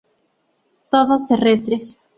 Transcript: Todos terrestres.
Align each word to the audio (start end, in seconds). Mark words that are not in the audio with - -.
Todos 0.89 1.27
terrestres. 1.27 1.99